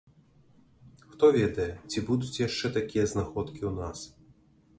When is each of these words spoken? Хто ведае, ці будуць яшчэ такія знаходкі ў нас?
Хто 1.11 1.25
ведае, 1.35 1.67
ці 1.89 2.03
будуць 2.07 2.41
яшчэ 2.47 2.73
такія 2.79 3.05
знаходкі 3.13 3.61
ў 3.63 3.73
нас? 3.81 3.99